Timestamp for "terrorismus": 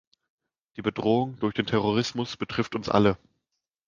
1.67-2.35